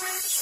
Yes. 0.00 0.37